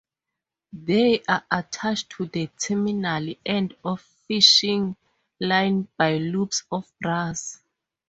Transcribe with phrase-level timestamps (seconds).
[0.73, 4.95] They are attached to the terminal end of fishing
[5.39, 7.61] line by loops of brass.